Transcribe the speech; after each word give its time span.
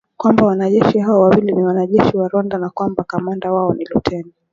kwamba 0.17 0.45
wanajeshi 0.45 0.99
hao 0.99 1.21
wawili 1.21 1.51
ni 1.51 1.63
wanajeshi 1.63 2.17
wa 2.17 2.27
Rwanda 2.27 2.57
na 2.57 2.69
kwamba 2.69 3.03
kamanda 3.03 3.53
wao 3.53 3.73
ni 3.73 3.85
Luteni 3.85 4.33